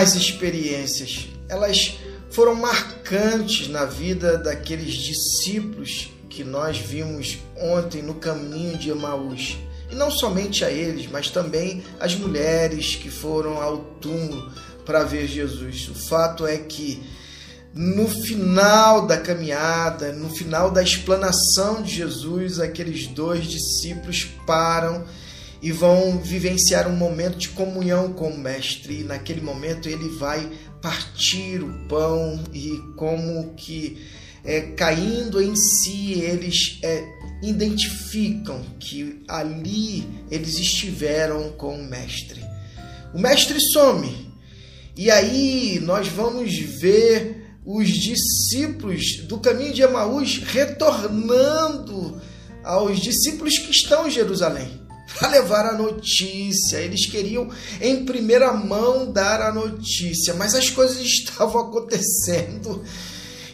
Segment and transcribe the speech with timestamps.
[0.00, 1.98] as experiências, elas
[2.30, 9.58] foram marcantes na vida daqueles discípulos que nós vimos ontem no caminho de Emaús.
[9.90, 14.50] E não somente a eles, mas também as mulheres que foram ao túmulo
[14.86, 15.88] para ver Jesus.
[15.90, 17.02] O fato é que
[17.74, 25.04] no final da caminhada, no final da explanação de Jesus, aqueles dois discípulos param
[25.62, 29.00] e vão vivenciar um momento de comunhão com o Mestre.
[29.00, 30.50] E naquele momento ele vai
[30.80, 33.98] partir o pão e como que
[34.42, 37.04] é, caindo em si eles é,
[37.42, 42.42] identificam que ali eles estiveram com o Mestre.
[43.12, 44.30] O Mestre some
[44.96, 52.20] e aí nós vamos ver os discípulos do caminho de Emaús retornando
[52.64, 54.79] aos discípulos que estão em Jerusalém
[55.18, 56.78] para levar a notícia.
[56.78, 57.48] Eles queriam
[57.80, 62.82] em primeira mão dar a notícia, mas as coisas estavam acontecendo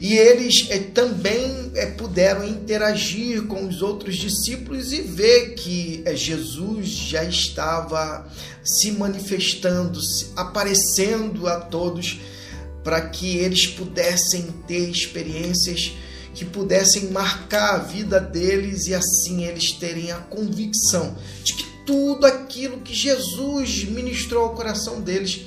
[0.00, 6.14] e eles é, também é, puderam interagir com os outros discípulos e ver que é,
[6.14, 8.28] Jesus já estava
[8.62, 12.20] se manifestando, se, aparecendo a todos
[12.82, 15.94] para que eles pudessem ter experiências
[16.34, 22.26] que pudessem marcar a vida deles e assim eles terem a convicção de que tudo
[22.26, 25.46] aquilo que Jesus ministrou ao coração deles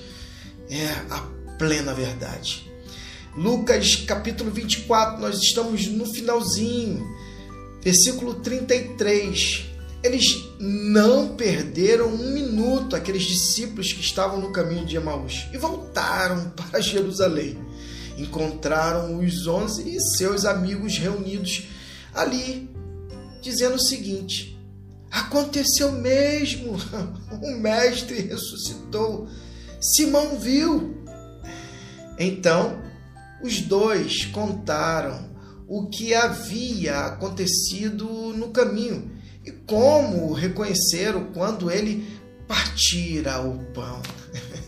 [0.69, 1.19] é a
[1.57, 2.71] plena verdade.
[3.35, 7.05] Lucas capítulo 24, nós estamos no finalzinho,
[7.81, 9.65] versículo 33.
[10.03, 16.49] Eles não perderam um minuto, aqueles discípulos que estavam no caminho de Emaús, e voltaram
[16.55, 17.66] para Jerusalém
[18.17, 21.67] encontraram os onze e seus amigos reunidos
[22.13, 22.69] ali,
[23.41, 24.57] dizendo o seguinte:
[25.09, 26.75] Aconteceu mesmo,
[27.41, 29.27] o Mestre ressuscitou,
[29.79, 30.97] Simão viu.
[32.19, 32.81] Então,
[33.41, 35.29] os dois contaram
[35.67, 39.11] o que havia acontecido no caminho
[39.45, 42.07] e como reconheceram quando ele
[42.47, 44.01] partira o pão.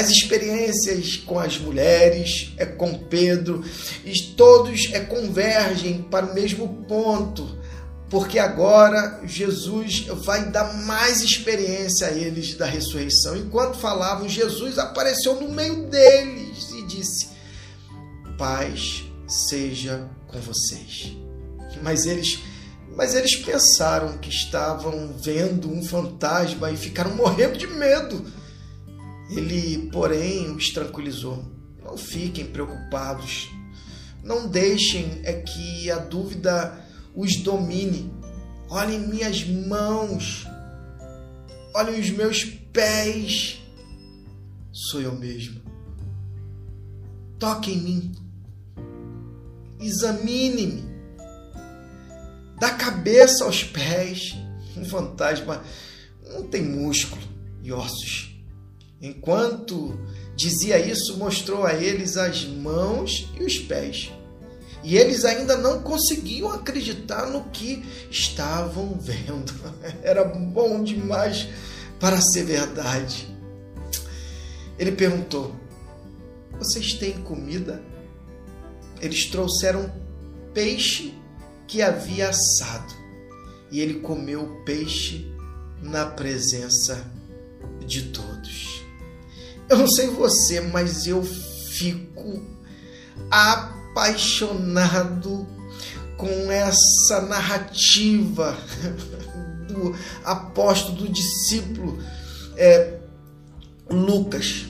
[0.00, 3.62] as experiências com as mulheres, é com Pedro,
[4.02, 7.58] e todos é, convergem para o mesmo ponto,
[8.08, 13.36] porque agora Jesus vai dar mais experiência a eles da ressurreição.
[13.36, 17.28] Enquanto falavam, Jesus apareceu no meio deles e disse:
[18.38, 21.14] Paz seja com vocês.
[21.82, 22.40] Mas eles
[22.96, 28.39] mas eles pensaram que estavam vendo um fantasma e ficaram morrendo de medo.
[29.30, 31.44] Ele, porém, os tranquilizou.
[31.82, 33.48] Não fiquem preocupados.
[34.24, 38.12] Não deixem é que a dúvida os domine.
[38.68, 40.46] Olhem minhas mãos.
[41.74, 43.60] Olhem os meus pés.
[44.72, 45.60] Sou eu mesmo.
[47.38, 48.12] Toque em mim.
[49.80, 50.84] Examine-me.
[52.58, 54.36] Da cabeça aos pés.
[54.76, 55.62] Um fantasma
[56.32, 57.22] não tem músculo
[57.62, 58.29] e ossos
[59.00, 59.98] Enquanto
[60.36, 64.12] dizia isso, mostrou a eles as mãos e os pés.
[64.82, 69.52] E eles ainda não conseguiam acreditar no que estavam vendo.
[70.02, 71.48] Era bom demais
[71.98, 73.28] para ser verdade.
[74.78, 75.54] Ele perguntou:
[76.58, 77.82] Vocês têm comida?
[79.00, 79.90] Eles trouxeram
[80.52, 81.14] peixe
[81.66, 83.00] que havia assado.
[83.70, 85.30] E ele comeu o peixe
[85.82, 87.06] na presença
[87.86, 88.89] de todos.
[89.70, 92.42] Eu não sei você, mas eu fico
[93.30, 95.46] apaixonado
[96.16, 98.58] com essa narrativa
[99.68, 99.94] do
[100.24, 102.02] apóstolo, do discípulo
[102.56, 102.98] é,
[103.88, 104.66] Lucas,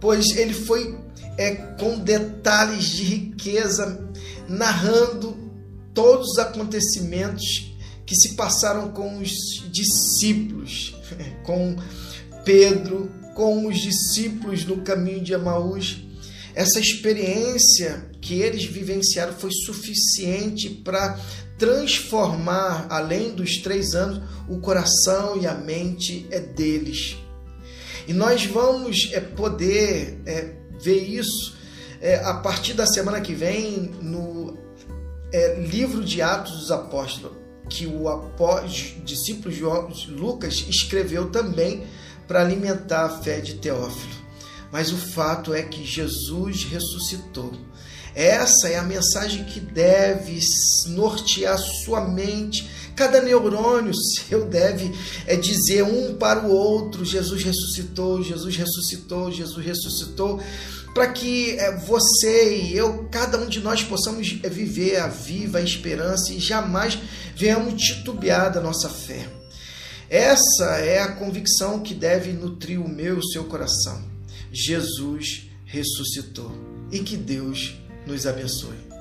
[0.00, 0.98] pois ele foi
[1.36, 4.08] é, com detalhes de riqueza
[4.48, 5.36] narrando
[5.92, 7.76] todos os acontecimentos
[8.06, 10.96] que se passaram com os discípulos,
[11.44, 11.76] com
[12.42, 16.04] Pedro, com os discípulos no caminho de Emaús,
[16.54, 21.18] essa experiência que eles vivenciaram foi suficiente para
[21.58, 27.16] transformar, além dos três anos, o coração e a mente é deles.
[28.06, 31.56] E nós vamos é, poder é, ver isso
[32.00, 34.56] é, a partir da semana que vem no
[35.32, 37.36] é, livro de Atos dos Apóstolos,
[37.68, 38.60] que o apó,
[39.04, 41.84] discípulo João, Lucas escreveu também
[42.26, 44.14] para alimentar a fé de Teófilo.
[44.72, 47.52] Mas o fato é que Jesus ressuscitou.
[48.14, 50.38] Essa é a mensagem que deve
[50.88, 53.92] nortear sua mente Cada neurônio
[54.28, 54.92] seu deve
[55.26, 60.40] é, dizer um para o outro: Jesus ressuscitou, Jesus ressuscitou, Jesus ressuscitou,
[60.94, 65.60] para que é, você e eu, cada um de nós, possamos é, viver a viva
[65.60, 66.98] esperança e jamais
[67.36, 69.26] venhamos titubear da nossa fé.
[70.14, 74.00] Essa é a convicção que deve nutrir o meu e o seu coração.
[74.52, 76.52] Jesus ressuscitou
[76.92, 77.74] e que Deus
[78.06, 78.93] nos abençoe.